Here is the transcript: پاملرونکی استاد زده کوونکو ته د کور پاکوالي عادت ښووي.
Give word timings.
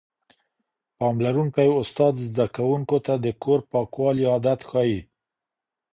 پاملرونکی 0.97 1.67
استاد 1.81 2.13
زده 2.27 2.45
کوونکو 2.55 2.97
ته 3.05 3.13
د 3.23 3.27
کور 3.43 3.59
پاکوالي 3.71 4.23
عادت 4.31 4.59
ښووي. 4.69 5.01